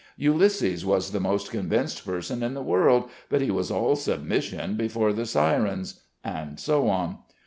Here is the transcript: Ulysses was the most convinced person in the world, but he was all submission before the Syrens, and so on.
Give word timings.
Ulysses 0.17 0.83
was 0.83 1.11
the 1.11 1.19
most 1.19 1.51
convinced 1.51 2.03
person 2.07 2.41
in 2.41 2.55
the 2.55 2.63
world, 2.63 3.07
but 3.29 3.39
he 3.39 3.51
was 3.51 3.69
all 3.69 3.95
submission 3.95 4.75
before 4.75 5.13
the 5.13 5.27
Syrens, 5.27 5.99
and 6.23 6.59
so 6.59 6.87
on. 6.87 7.19